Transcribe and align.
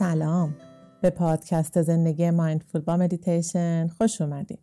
سلام. 0.00 0.54
به 1.02 1.10
پادکست 1.10 1.82
زندگی 1.82 2.30
mindful 2.30 2.80
با 2.80 2.96
مدیتیشن 2.96 3.86
خوش 3.86 4.20
اومدین. 4.20 4.58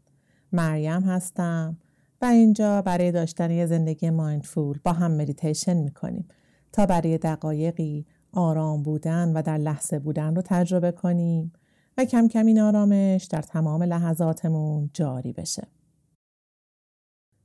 مریم 0.51 1.01
هستم 1.01 1.77
و 2.21 2.25
اینجا 2.25 2.81
برای 2.81 3.11
داشتن 3.11 3.51
یه 3.51 3.65
زندگی 3.65 4.09
مایندفول 4.09 4.79
با 4.83 4.91
هم 4.93 5.11
مدیتیشن 5.11 5.77
می‌کنیم 5.77 6.27
تا 6.71 6.85
برای 6.85 7.17
دقایقی 7.17 8.05
آرام 8.33 8.83
بودن 8.83 9.33
و 9.33 9.41
در 9.41 9.57
لحظه 9.57 9.99
بودن 9.99 10.35
رو 10.35 10.41
تجربه 10.45 10.91
کنیم 10.91 11.53
و 11.97 12.05
کم 12.05 12.27
کم 12.27 12.45
این 12.45 12.59
آرامش 12.59 13.25
در 13.25 13.41
تمام 13.41 13.83
لحظاتمون 13.83 14.89
جاری 14.93 15.33
بشه. 15.33 15.67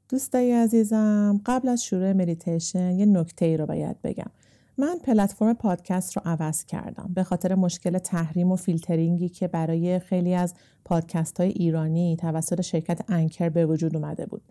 دوستای 0.09 0.52
عزیزم 0.52 1.41
قبل 1.47 1.69
از 1.69 1.84
شروع 1.84 2.12
مدیتیشن 2.12 2.98
یه 2.98 3.06
نکته 3.06 3.45
ای 3.45 3.56
رو 3.56 3.66
باید 3.66 4.02
بگم. 4.02 4.30
من 4.79 4.99
پلتفرم 5.05 5.55
پادکست 5.55 6.17
رو 6.17 6.23
عوض 6.25 6.65
کردم 6.65 7.11
به 7.15 7.23
خاطر 7.23 7.55
مشکل 7.55 7.99
تحریم 7.99 8.53
و 8.53 8.57
فیلترینگی 8.57 9.29
که 9.29 9.48
برای 9.48 9.98
خیلی 9.98 10.35
از 10.35 10.55
پادکست 10.85 11.41
های 11.41 11.48
ایرانی 11.48 12.17
توسط 12.17 12.61
شرکت 12.61 13.01
Anchor 13.09 13.48
به 13.48 13.67
وجود 13.67 13.97
اومده 13.97 14.27
بود. 14.27 14.43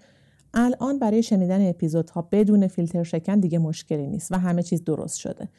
الان 0.54 1.00
برای 1.00 1.24
شنیدن 1.24 1.70
اپیزودها 1.70 2.28
بدون 2.32 2.68
فیلتر 2.68 3.04
شکن 3.04 3.40
دیگه 3.40 3.60
مشکلی 3.60 4.08
نیست 4.08 4.32
و 4.32 4.36
همه 4.36 4.64
چیز 4.64 4.84
درست 4.84 5.18
شده. 5.18 5.50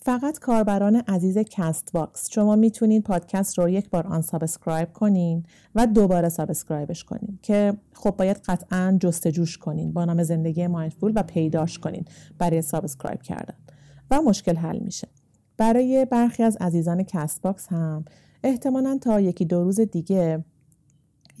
فقط 0.00 0.38
کاربران 0.38 0.96
عزیز 0.96 1.38
Castbox 1.38 2.28
شما 2.32 2.56
می‌تونید 2.56 3.02
پادکست 3.02 3.58
رو 3.58 3.68
یک 3.68 3.90
بار 3.90 4.06
unsubscribe 4.06 4.92
کنین 4.92 5.44
و 5.74 5.86
دوباره 5.86 6.28
subscribe 6.28 6.90
ش 6.90 7.04
کنین 7.04 7.38
که 7.42 7.74
خب 7.94 8.10
باید 8.10 8.36
قطعا 8.36 8.98
جستجوش 9.00 9.58
کنین 9.58 9.92
با 9.92 10.04
نام 10.04 10.22
زندگی 10.22 10.66
mindful 10.66 11.12
و 11.14 11.22
پیداش 11.22 11.78
کنین 11.78 12.04
برای 12.38 12.62
subscribe 12.62 13.22
کردن. 13.22 13.54
و 14.10 14.22
مشکل 14.22 14.56
حل 14.56 14.78
میشه. 14.78 15.08
برای 15.56 16.04
برخی 16.04 16.42
از 16.42 16.56
عزیزان 16.56 17.02
Castbox 17.02 17.66
هم 17.66 18.04
احتمالا 18.42 18.98
تا 19.00 19.20
یکی 19.20 19.44
دو 19.44 19.64
روز 19.64 19.80
دیگه 19.80 20.44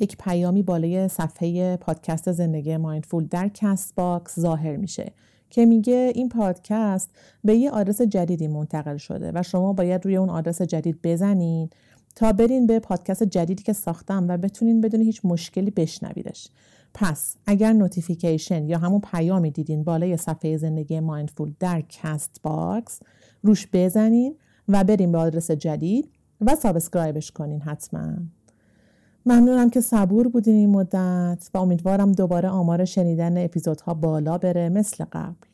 یک 0.00 0.16
پیامی 0.16 0.62
بالای 0.62 1.08
صفحه 1.08 1.76
پادکست 1.76 2.32
زندگی 2.32 2.76
mindful 2.76 3.26
در 3.26 3.48
Castbox 3.48 4.40
ظاهر 4.40 4.76
میشه 4.76 5.12
که 5.50 5.66
میگه 5.66 6.12
این 6.14 6.28
پادکست 6.28 7.10
به 7.44 7.56
یه 7.56 7.70
آدرس 7.70 8.02
جدیدی 8.02 8.48
منتقل 8.48 8.96
شده 8.96 9.32
و 9.34 9.42
شما 9.42 9.72
باید 9.72 10.04
روی 10.04 10.16
اون 10.16 10.30
آدرس 10.30 10.62
جدید 10.62 10.98
بزنین 11.02 11.70
تا 12.16 12.32
برین 12.32 12.66
به 12.66 12.78
پادکست 12.78 13.22
جدیدی 13.22 13.62
که 13.62 13.72
ساختم 13.72 14.28
و 14.28 14.36
بتونین 14.36 14.80
بدون 14.80 15.00
هیچ 15.00 15.20
مشکلی 15.24 15.70
بشنویدش. 15.70 16.48
پس 17.00 17.36
اگر 17.46 17.72
notification 17.72 18.66
یا 18.66 18.78
همون 18.78 19.00
پیامی 19.00 19.50
دیدین 19.50 19.84
بالای 19.84 20.16
صفحه 20.16 20.56
زندگی 20.56 21.00
mindful 21.00 21.54
در 21.60 21.80
Castbox 21.80 23.00
روش 23.42 23.68
بزنین 23.72 24.36
و 24.68 24.84
برین 24.84 25.12
به 25.12 25.18
آدرس 25.18 25.50
جدید 25.50 26.10
و 26.40 26.56
subscribe 26.56 27.16
ش 27.16 27.30
کنین 27.30 27.60
حتما. 27.62 28.12
ممنونم 29.26 29.70
که 29.70 29.80
صبور 29.80 30.28
بودین 30.28 30.54
این 30.54 30.70
مدت 30.70 31.50
و 31.54 31.58
امیدوارم 31.58 32.12
دوباره 32.12 32.48
آمار 32.48 32.84
شنیدن 32.84 33.44
اپیزودها 33.44 33.94
بالا 33.94 34.38
بره 34.38 34.68
مثل 34.68 35.04
قبل. 35.12 35.48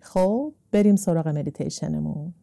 خب 0.00 0.52
بریم 0.72 0.96
سراغ 0.96 1.28
مدیتیشنمون 1.28 2.34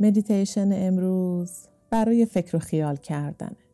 مدیتیشن 0.00 0.68
امروز 0.72 1.52
برای 1.90 2.26
فکر 2.26 2.56
و 2.56 2.58
خیال 2.58 2.96
کردنه. 2.96 3.67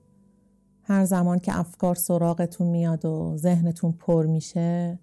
هر 0.86 1.04
زمان 1.04 1.38
که 1.38 1.58
افکار 1.58 1.94
سراغتون 1.94 2.66
میاد 2.66 3.04
و 3.04 3.36
ذهنتون 3.36 3.92
پر 3.92 4.26
میشه 4.26 4.98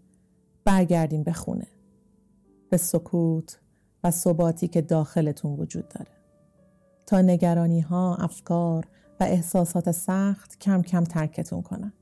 برگردیم 0.66 1.24
به 1.24 1.34
خونه 1.34 1.68
به 2.70 2.78
سکوت 2.78 3.60
و 4.04 4.12
ثباتی 4.12 4.68
که 4.68 4.82
داخلتون 4.82 5.60
وجود 5.60 5.88
داره 5.88 6.12
تا 7.06 7.22
نگرانی 7.22 7.82
ها، 7.82 8.16
افکار 8.16 8.88
و 9.20 9.24
احساسات 9.24 9.92
سخت 9.92 10.60
کم 10.60 10.82
کم 10.82 11.04
ترکتون 11.04 11.62
کنن 11.62 11.94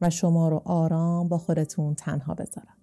و 0.00 0.10
شما 0.10 0.48
رو 0.48 0.62
آرام 0.64 1.28
با 1.28 1.38
خودتون 1.38 1.94
تنها 1.94 2.34
بذارن. 2.34 2.76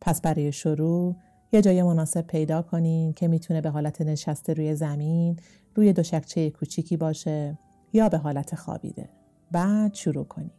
پس 0.00 0.20
برای 0.20 0.52
شروع 0.52 1.16
یه 1.52 1.62
جای 1.62 1.82
مناسب 1.82 2.26
پیدا 2.26 2.62
کنین 2.62 3.12
که 3.12 3.28
می‌تونه 3.28 3.60
به 3.60 3.70
حالت 3.70 4.00
نشسته 4.00 4.52
روی 4.52 4.74
زمین 4.74 5.38
روی 5.74 5.92
دو 5.92 6.02
شکچه 6.02 6.50
کوچیکی 6.50 6.96
باشه 6.96 7.58
یا 7.92 8.08
به 8.08 8.18
حالت 8.18 8.54
خوابیده. 8.54 9.17
بعد 9.52 9.94
شروع 9.94 10.24
کنید. 10.24 10.52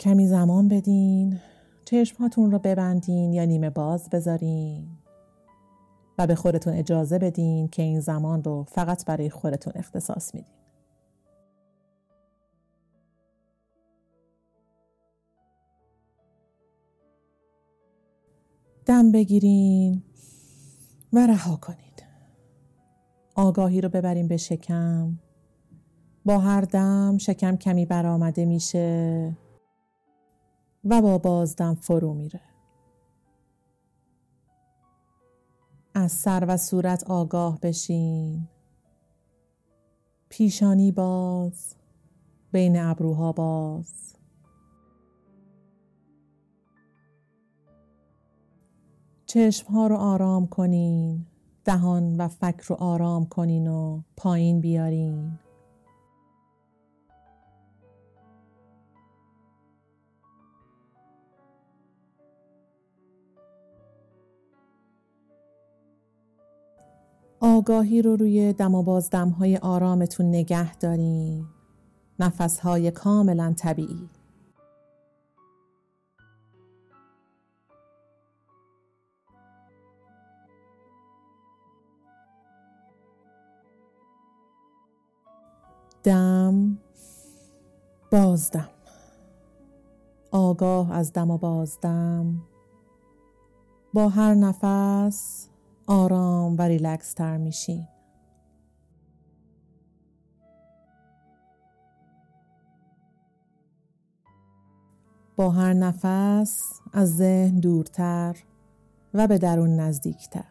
کمی 0.00 0.26
زمان 0.26 0.68
بدین 0.68 1.40
چشمهاتون 1.84 2.50
رو 2.50 2.58
ببندین 2.58 3.32
یا 3.32 3.44
نیمه 3.44 3.70
باز 3.70 4.10
بذارین 4.10 4.88
و 6.18 6.26
به 6.26 6.34
خودتون 6.34 6.72
اجازه 6.72 7.18
بدین 7.18 7.68
که 7.68 7.82
این 7.82 8.00
زمان 8.00 8.44
رو 8.44 8.64
فقط 8.68 9.04
برای 9.04 9.30
خودتون 9.30 9.72
اختصاص 9.76 10.34
میدین. 10.34 10.54
دم 18.86 19.12
بگیرین 19.12 20.02
و 21.12 21.26
رها 21.26 21.56
کنید. 21.56 22.04
آگاهی 23.34 23.80
رو 23.80 23.88
ببریم 23.88 24.28
به 24.28 24.36
شکم. 24.36 25.18
با 26.24 26.38
هر 26.38 26.60
دم 26.60 27.18
شکم 27.18 27.56
کمی 27.56 27.86
برآمده 27.86 28.44
میشه 28.44 29.36
و 30.84 31.02
با 31.02 31.18
بازدم 31.18 31.74
فرو 31.74 32.14
میره. 32.14 32.40
از 35.94 36.12
سر 36.12 36.44
و 36.48 36.56
صورت 36.56 37.04
آگاه 37.10 37.58
بشین. 37.60 38.48
پیشانی 40.28 40.92
باز، 40.92 41.74
بین 42.52 42.80
ابروها 42.80 43.32
باز. 43.32 44.14
چشم 49.26 49.72
ها 49.72 49.86
رو 49.86 49.96
آرام 49.96 50.46
کنین. 50.46 51.26
دهان 51.64 52.16
و 52.16 52.28
فکر 52.28 52.64
رو 52.66 52.76
آرام 52.76 53.26
کنین 53.26 53.68
و 53.68 54.02
پایین 54.16 54.60
بیارین. 54.60 55.38
آگاهی 67.54 68.02
رو 68.02 68.16
روی 68.16 68.52
دم 68.52 68.74
و 68.74 68.82
بازدم 68.82 69.28
های 69.28 69.56
آرامتون 69.56 70.26
نگه 70.26 70.74
دارین. 70.74 71.46
نفس 72.18 72.58
های 72.58 72.90
کاملا 72.90 73.54
طبیعی. 73.56 74.08
دم 86.02 86.78
بازدم. 88.12 88.68
آگاه 90.30 90.92
از 90.92 91.12
دم 91.12 91.30
و 91.30 91.38
بازدم. 91.38 92.42
با 93.92 94.08
هر 94.08 94.34
نفس 94.34 95.48
آرام 95.86 96.56
و 96.58 96.62
ریلکس 96.62 97.12
تر 97.12 97.36
میشین 97.36 97.88
با 105.36 105.50
هر 105.50 105.72
نفس 105.72 106.80
از 106.92 107.16
ذهن 107.16 107.60
دورتر 107.60 108.36
و 109.14 109.26
به 109.26 109.38
درون 109.38 109.80
نزدیکتر. 109.80 110.44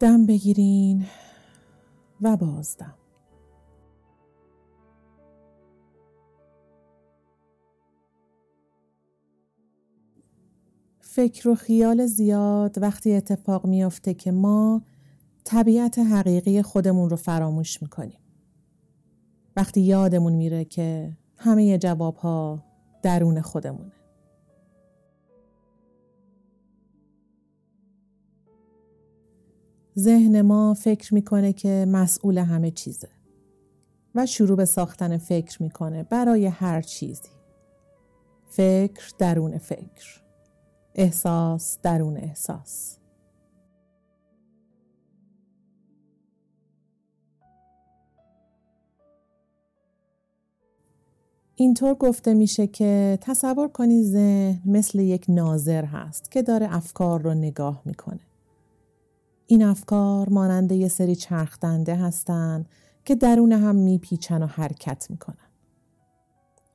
دم 0.00 0.26
بگیرین 0.26 1.06
و 2.20 2.36
بازدم. 2.36 3.03
فکر 11.14 11.48
و 11.48 11.54
خیال 11.54 12.06
زیاد 12.06 12.82
وقتی 12.82 13.14
اتفاق 13.14 13.66
میافته 13.66 14.14
که 14.14 14.32
ما 14.32 14.82
طبیعت 15.44 15.98
حقیقی 15.98 16.62
خودمون 16.62 17.10
رو 17.10 17.16
فراموش 17.16 17.82
می‌کنیم. 17.82 18.18
وقتی 19.56 19.80
یادمون 19.80 20.32
میره 20.32 20.64
که 20.64 21.16
همه 21.36 21.78
جواب 21.78 22.16
ها 22.16 22.64
درون 23.02 23.40
خودمونه. 23.40 23.92
ذهن 29.98 30.42
ما 30.42 30.74
فکر 30.74 31.14
می‌کنه 31.14 31.52
که 31.52 31.86
مسئول 31.88 32.38
همه 32.38 32.70
چیزه 32.70 33.08
و 34.14 34.26
شروع 34.26 34.56
به 34.56 34.64
ساختن 34.64 35.16
فکر 35.16 35.62
می‌کنه 35.62 36.02
برای 36.02 36.46
هر 36.46 36.82
چیزی. 36.82 37.30
فکر 38.48 39.12
درون 39.18 39.58
فکر 39.58 40.23
احساس 40.94 41.78
درون 41.82 42.16
احساس 42.16 42.98
اینطور 51.56 51.94
گفته 51.94 52.34
میشه 52.34 52.66
که 52.66 53.18
تصور 53.20 53.68
کنی 53.68 54.02
ذهن 54.02 54.60
مثل 54.64 54.98
یک 54.98 55.24
ناظر 55.28 55.84
هست 55.84 56.30
که 56.30 56.42
داره 56.42 56.74
افکار 56.76 57.22
رو 57.22 57.34
نگاه 57.34 57.82
می‌کنه. 57.84 58.20
این 59.46 59.62
افکار 59.62 60.28
مانند 60.28 60.72
یه 60.72 60.88
سری 60.88 61.16
چرخدنده 61.16 61.94
هستن 61.94 62.64
که 63.04 63.14
درون 63.14 63.52
هم 63.52 63.76
میپیچن 63.76 64.42
و 64.42 64.46
حرکت 64.46 65.06
می‌کنن. 65.10 65.43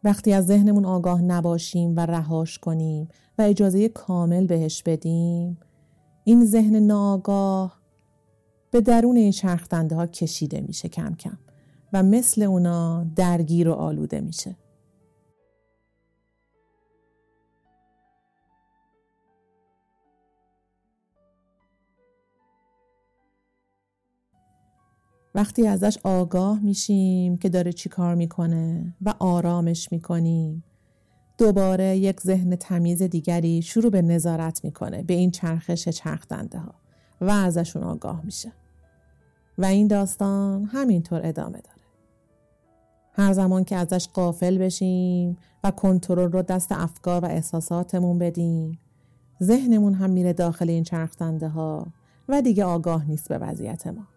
وقتی 0.04 0.34
از 0.34 0.46
ذهنمون 0.46 0.86
آگاه 0.86 1.22
نباشیم 1.22 1.96
و 1.96 2.00
رهاش 2.00 2.58
کنیم 2.58 3.08
و 3.38 3.42
اجازه 3.42 3.90
کامل 3.90 4.48
بهش 4.48 4.84
بدیم 4.84 5.58
این 6.24 6.46
ذهن 6.46 6.76
ناآگاه 6.76 7.80
به 8.72 8.82
درون 8.82 9.16
این 9.18 9.32
چرخدنده 9.32 9.96
ها 9.96 10.08
کشیده 10.08 10.62
میشه 10.62 10.90
کم 10.90 11.16
کم 11.16 11.38
و 11.94 12.04
مثل 12.04 12.42
اونا 12.42 13.06
درگیر 13.16 13.70
و 13.70 13.74
آلوده 13.74 14.22
میشه. 14.22 14.56
وقتی 25.36 25.68
ازش 25.68 25.98
آگاه 26.04 26.60
میشیم 26.60 27.38
که 27.38 27.50
داره 27.50 27.74
چی 27.74 27.90
کار 27.90 28.16
می‌کنه 28.16 28.96
و 29.02 29.14
آرامش 29.20 29.92
می‌کنیم. 29.92 30.64
دوباره 31.38 31.98
یک 31.98 32.22
ذهن 32.22 32.56
تمیز 32.56 33.02
دیگری 33.02 33.62
شروع 33.62 33.92
به 33.92 34.02
نظارت 34.02 34.64
می‌کنه 34.64 35.04
به 35.04 35.14
این 35.14 35.32
چرخش 35.32 35.90
چرخدنده 35.90 36.60
ها 36.60 36.74
و 37.22 37.30
ازشون 37.30 37.84
آگاه 37.84 38.22
میشه. 38.26 38.52
و 39.58 39.66
این 39.66 39.88
داستان 39.88 40.66
همینطور 40.66 41.22
ادامه 41.24 41.62
داره. 41.62 41.80
هر 43.14 43.34
زمان 43.34 43.64
که 43.64 43.76
ازش 43.76 44.08
قافل 44.08 44.58
بشیم 44.58 45.38
و 45.64 45.72
کنترل 45.72 46.32
رو 46.32 46.42
دست 46.42 46.72
افکار 46.72 47.26
و 47.26 47.28
احساساتمون 47.28 48.20
بدیم 48.20 48.80
ذهنمون 49.44 49.94
هم 49.94 50.10
میره 50.10 50.34
داخل 50.34 50.70
این 50.70 50.84
چرخدنده 50.84 51.48
ها 51.48 51.88
و 52.30 52.42
دیگه 52.42 52.64
آگاه 52.64 53.06
نیست 53.06 53.30
به 53.30 53.38
وضعیت 53.38 53.88
ما. 53.88 54.08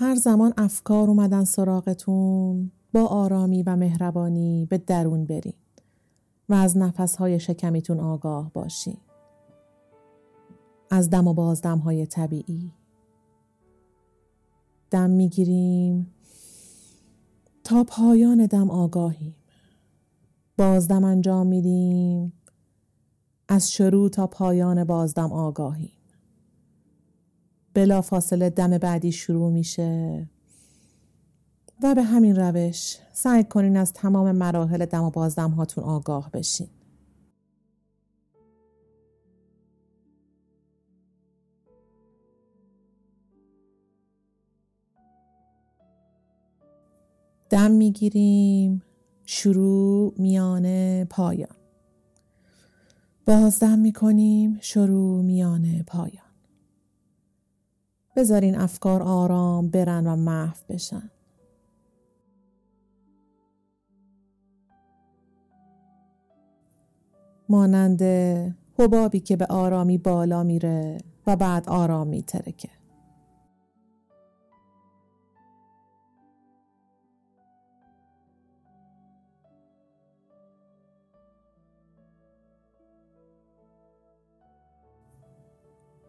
هر 0.00 0.14
زمان 0.14 0.52
افکار 0.56 1.08
اومدن 1.08 1.44
سراغتون 1.44 2.70
با 2.92 3.06
آرامی 3.06 3.62
و 3.62 3.76
مهربانی 3.76 4.66
به 4.70 4.78
درون 4.78 5.24
برین 5.24 5.52
و 6.48 6.54
از 6.54 6.76
نفسهای 6.76 7.40
شکمیتون 7.40 8.00
آگاه 8.00 8.52
باشین. 8.52 8.96
از 10.90 11.10
دم 11.10 11.26
و 11.26 11.34
بازدم 11.34 11.78
های 11.78 12.06
طبیعی. 12.06 12.72
دم 14.90 15.10
می‌گیریم 15.10 16.14
تا 17.64 17.84
پایان 17.84 18.46
دم 18.46 18.70
آگاهیم. 18.70 19.34
بازدم 20.58 21.04
انجام 21.04 21.46
میدیم 21.46 22.32
از 23.48 23.72
شروع 23.72 24.08
تا 24.08 24.26
پایان 24.26 24.84
بازدم 24.84 25.32
آگاهیم. 25.32 25.97
بلا 27.78 28.00
فاصله 28.00 28.50
دم 28.50 28.78
بعدی 28.78 29.12
شروع 29.12 29.52
میشه. 29.52 30.26
و 31.82 31.94
به 31.94 32.02
همین 32.02 32.36
روش 32.36 32.98
سعی 33.12 33.44
کنین 33.44 33.76
از 33.76 33.92
تمام 33.92 34.32
مراحل 34.32 34.86
دم 34.86 35.04
و 35.04 35.10
بازدم 35.10 35.50
هاتون 35.50 35.84
آگاه 35.84 36.30
بشین. 36.30 36.68
دم 47.50 47.70
می‌گیریم 47.70 48.82
شروع 49.24 50.14
میانه 50.16 51.06
پایان. 51.10 51.56
بازدم 53.26 53.78
می‌کنیم 53.78 54.58
شروع 54.60 55.22
میانه 55.22 55.82
پایان. 55.82 56.27
بذارین 58.18 58.58
افکار 58.58 59.02
آرام 59.02 59.68
برن 59.68 60.06
و 60.06 60.16
محو 60.16 60.56
بشن. 60.68 61.10
مانند 67.48 68.02
حبابی 68.78 69.20
که 69.20 69.36
به 69.36 69.46
آرامی 69.46 69.98
بالا 69.98 70.42
میره 70.42 70.98
و 71.26 71.36
بعد 71.36 71.68
آرام 71.68 72.06
میترکه. 72.06 72.77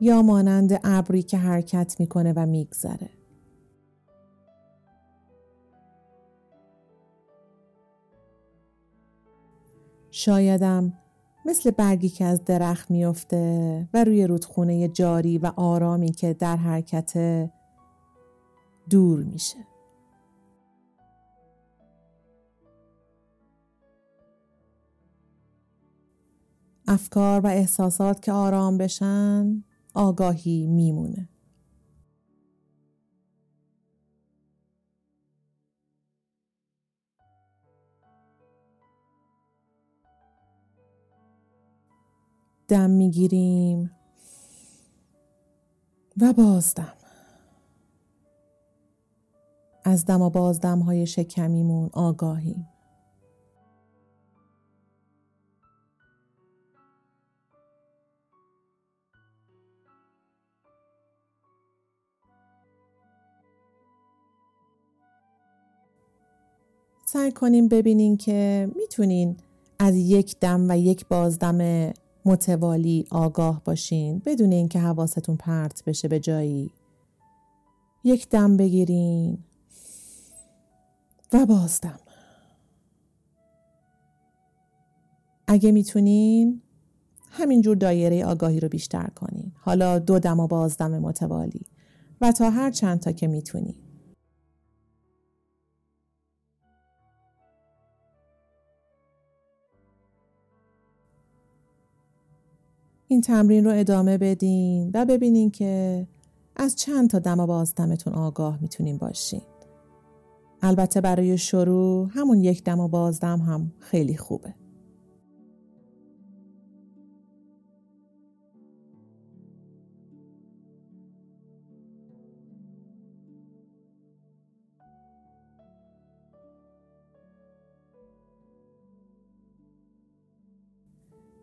یا 0.01 0.21
مانند 0.21 0.79
ابری 0.83 1.23
که 1.23 1.37
حرکت 1.37 1.95
می‌کنه 1.99 2.33
و 2.35 2.45
میگذره. 2.45 3.09
شایدم 10.11 10.93
مثل 11.45 11.71
برگی 11.71 12.09
که 12.09 12.25
از 12.25 12.43
درخت 12.43 12.91
میفته 12.91 13.89
و 13.93 14.03
روی 14.03 14.27
رودخونه 14.27 14.87
جاری 14.87 15.37
و 15.37 15.51
آرامی 15.55 16.11
که 16.11 16.33
در 16.33 16.55
حرکت 16.55 17.13
دور 18.89 19.23
میشه. 19.23 19.57
افکار 26.87 27.41
و 27.41 27.47
احساسات 27.47 28.21
که 28.21 28.31
آرام 28.31 28.77
بشن 28.77 29.63
آگاهی 29.99 30.67
میمونه. 30.67 31.29
دم 42.67 42.89
می‌گیریم 42.89 43.91
و 46.21 46.33
بازدم 46.33 46.93
از 49.83 50.05
دم 50.05 50.21
و 50.21 50.29
بازدم 50.29 50.79
های 50.79 51.05
شکمیمون 51.07 51.89
آگاهیم 51.93 52.67
سعی 67.19 67.31
کنیم 67.31 67.67
ببینین 67.67 68.17
که 68.17 68.71
می‌تونین 68.75 69.37
از 69.79 69.95
یک 69.95 70.39
دم 70.39 70.69
و 70.69 70.77
یک 70.77 71.07
بازدم 71.07 71.91
متوالی 72.25 73.05
آگاه 73.11 73.61
باشین 73.65 74.21
بدون 74.25 74.51
اینکه 74.51 74.79
حواستون 74.79 75.35
پرت 75.35 75.83
بشه 75.85 76.07
به 76.07 76.19
جایی. 76.19 76.71
یک 78.03 78.29
دم 78.29 78.57
بگیرین 78.57 79.37
و 81.33 81.45
بازدم. 81.45 81.99
اگه 85.47 85.71
می‌تونین 85.71 86.61
همینجور 87.31 87.75
دایره 87.75 88.25
آگاهی 88.25 88.59
رو 88.59 88.69
بیشتر 88.69 89.07
کنین. 89.15 89.51
حالا 89.55 89.99
دو 89.99 90.19
دم 90.19 90.39
و 90.39 90.47
بازدم 90.47 90.99
متوالی. 90.99 91.65
و 92.21 92.31
تا 92.31 92.49
هر 92.49 92.71
چند 92.71 92.99
تا 92.99 93.11
که 93.11 93.27
می‌تونین. 93.27 93.75
این 103.11 103.21
تمرین 103.21 103.65
رو 103.65 103.71
ادامه 103.75 104.17
بدین 104.17 104.91
و 104.93 105.05
ببینین 105.05 105.51
که 105.51 106.07
از 106.55 106.75
چند 106.75 107.09
تا 107.09 107.19
دم 107.19 107.39
و 107.39 107.47
بازدمتون 107.47 108.13
آگاه 108.13 108.57
می‌تونین 108.61 108.97
باشین. 108.97 109.41
البته 110.61 111.01
برای 111.01 111.37
شروع 111.37 112.09
همون 112.13 112.39
یک 112.41 112.63
دم 112.63 112.79
و 112.79 112.87
بازدم 112.87 113.39
هم 113.39 113.71
خیلی 113.79 114.17
خوبه. 114.17 114.53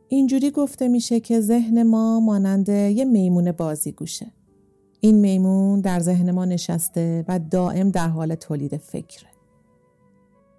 اینجوری 0.09 0.51
گفته 0.51 0.89
میشه 0.89 1.21
که 1.21 1.41
ذهن 1.41 1.83
ما 1.83 2.21
مانند 2.21 2.69
یه 2.69 3.05
میمون 3.05 3.53
بازیگوشه. 3.53 4.27
این 5.01 5.15
میمون 5.21 5.81
در 5.81 6.01
ذهن 6.01 6.31
ما 6.31 6.45
نشسته 6.45 7.25
و 7.29 7.39
دائم 7.39 7.91
در 7.91 8.09
حال 8.09 8.35
تولید 8.35 8.77
فکره. 8.77 9.29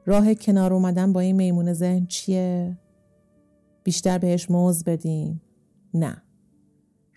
راه 0.05 0.33
کنار 0.33 0.73
اومدن 0.73 1.13
با 1.13 1.19
این 1.19 1.35
میمون 1.35 1.73
ذهن 1.73 2.05
چیه؟ 2.05 2.77
بیشتر 3.83 4.17
بهش 4.17 4.51
موز 4.51 4.83
بدیم؟ 4.83 5.41
نه. 5.93 6.21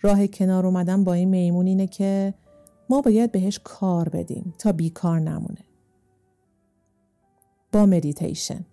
راه 0.01 0.27
کنار 0.27 0.65
اومدن 0.65 1.03
با 1.03 1.13
این 1.13 1.29
میمون 1.29 1.67
اینه 1.67 1.87
که 1.87 2.33
ما 2.89 3.01
باید 3.01 3.31
بهش 3.31 3.59
کار 3.63 4.09
بدیم 4.09 4.53
تا 4.57 4.71
بیکار 4.71 5.19
نمونه. 5.19 5.65
با 7.71 7.85
مدیتیشن. 7.85 8.65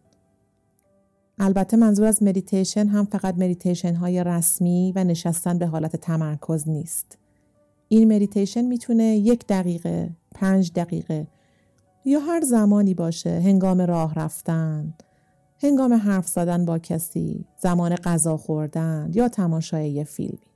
البته 1.41 1.77
منظور 1.77 2.07
از 2.07 2.23
مدیتیشن 2.23 2.87
هم 2.87 3.05
فقط 3.05 3.35
مدیتیشن 3.35 3.95
های 3.95 4.25
رسمی 4.25 4.93
و 4.97 5.05
نشستن 5.05 5.59
به 5.59 5.67
حالت 5.67 5.97
تمرکز 5.97 6.69
نیست. 6.69 7.19
این 7.89 8.15
مدیتیشن 8.15 8.63
می‌تونه 8.63 9.05
یک 9.05 9.47
دقیقه، 9.47 10.11
پنج 10.35 10.73
دقیقه 10.73 11.27
یا 12.05 12.21
هر 12.21 12.41
زمانی 12.41 12.95
باشه 12.95 13.31
هنگام 13.31 13.81
راه 13.81 14.15
رفتن، 14.15 14.95
هنگام 15.63 15.93
حرف 15.93 16.29
زدن 16.29 16.65
با 16.65 16.79
کسی، 16.79 17.45
زمان 17.59 17.95
غذا 17.95 18.37
خوردن 18.37 19.11
یا 19.15 19.29
تماشای 19.29 19.91
یه 19.91 20.05
فیلمی. 20.05 20.48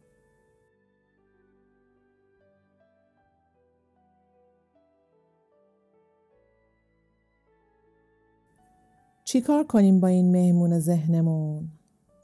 چیکار 9.33 9.65
کنیم 9.65 10.01
با 10.01 10.09
این 10.09 10.31
مهمون 10.31 10.79
ذهنمون؟ 10.79 11.69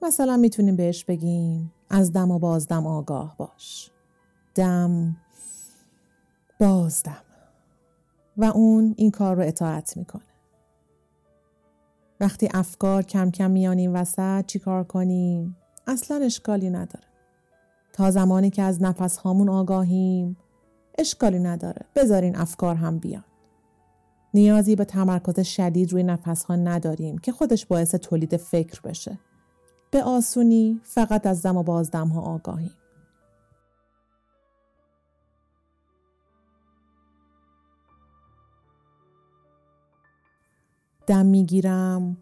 مثلا 0.03 0.37
می‌تونیم 0.37 0.77
بهش 0.77 1.05
بگیم 1.05 1.73
از 1.91 2.13
دم 2.13 2.31
و 2.31 2.39
بازدم 2.39 2.87
آگاه 2.87 3.35
باش. 3.37 3.91
دم 4.55 5.17
بازدم 6.61 7.23
و 8.37 8.45
اون 8.45 8.95
این 8.97 9.11
کار 9.11 9.37
رو 9.37 9.43
اطاعت 9.43 9.97
می‌کنه. 9.97 10.23
وقتی 12.21 12.49
افکار 12.55 13.03
کم 13.03 13.31
کم 13.31 13.51
میان 13.51 13.79
این 13.79 13.93
وسط 13.93 14.47
چیکار 14.47 14.85
کنیم؟ 14.85 15.57
اصلا 15.87 16.17
اشکالی 16.17 16.71
نداره. 16.71 17.07
تا 17.93 18.11
زمانی 18.11 18.51
که 18.51 18.63
از 18.63 18.83
نفس 18.83 19.17
هامون 19.17 19.49
آگاهیم 19.49 20.37
اشکالی 20.99 21.39
نداره. 21.39 21.87
بذارین 21.97 22.37
افکار 22.37 22.75
هم 22.75 22.99
بیان. 22.99 23.25
نیازی 24.35 24.77
به 24.77 24.85
تمرکز 24.85 25.41
شدید 25.41 25.93
روی 25.93 26.03
نفس 26.03 26.45
ها 26.45 26.57
نداریم 26.57 27.19
که 27.19 27.33
خودش 27.33 27.67
باعث 27.67 27.95
تولید 27.95 28.37
فکر 28.37 28.81
بشه. 28.81 29.19
به 29.91 30.03
آسونی 30.03 30.81
فقط 30.85 31.27
از 31.27 31.43
دم 31.43 31.57
و 31.57 31.63
بازدم 31.63 32.09
ها 32.09 32.21
آگاهیم. 32.21 32.73
دم 41.07 41.27
می‌گیرم 41.27 42.17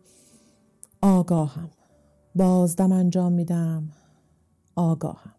آگاهم 1.03 1.71
بازدم 2.35 2.93
انجام 2.93 3.33
میدم 3.33 3.93
آگاهم 4.77 5.36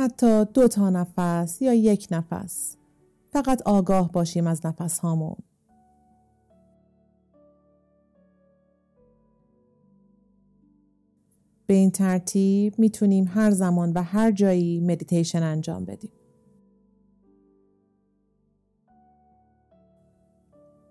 حتی 0.00 0.44
دو 0.44 0.68
تا 0.68 0.90
نفس 0.90 1.62
یا 1.62 1.74
یک 1.74 2.08
نفس 2.10 2.76
فقط 3.32 3.62
آگاه 3.62 4.12
باشیم 4.12 4.46
از 4.46 4.66
نفس 4.66 4.98
هامون 4.98 5.36
به 11.66 11.74
این 11.74 11.90
ترتیب 11.90 12.78
می‌تونیم 12.78 13.28
هر 13.28 13.50
زمان 13.50 13.92
و 13.92 14.02
هر 14.02 14.32
جایی 14.32 14.80
مدیتیشن 14.80 15.42
انجام 15.42 15.84
بدیم. 15.84 16.12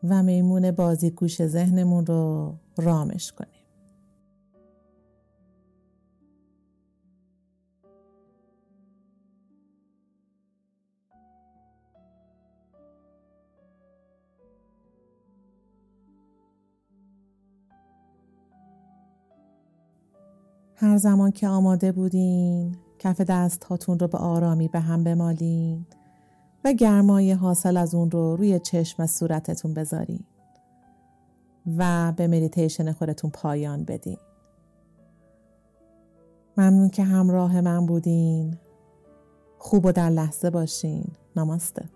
و 0.03 0.23
میمون 0.23 0.71
بازی 0.71 1.11
گوش 1.11 1.45
ذهنمون 1.45 2.05
رو 2.05 2.53
رامش 2.77 3.31
کنیم. 3.31 3.58
هر 20.81 20.97
زمان 20.97 21.31
که 21.31 21.47
آماده 21.47 21.91
بودین 21.91 22.75
کف 22.99 23.21
دست 23.21 23.63
هاتون 23.63 23.99
رو 23.99 24.07
به 24.07 24.17
آرامی 24.17 24.67
به 24.67 24.79
هم 24.79 25.03
بمالین 25.03 25.85
و 26.65 26.73
گرمای 26.73 27.31
حاصل 27.31 27.77
از 27.77 27.95
اون 27.95 28.11
رو 28.11 28.35
روی 28.35 28.59
چشم 28.59 29.03
و 29.03 29.07
صورتتون 29.07 29.73
بذارین 29.73 30.23
و 31.77 32.13
به 32.17 32.27
مدیتیشن 32.27 32.91
خودتون 32.91 33.31
پایان 33.31 33.83
بدین. 33.83 34.17
ممنون 36.57 36.89
که 36.89 37.03
همراه 37.03 37.61
من 37.61 37.85
بودین. 37.85 38.57
خوب 39.57 39.85
و 39.85 39.91
در 39.91 40.09
لحظه 40.09 40.49
باشین. 40.49 41.05
نماسته. 41.35 41.89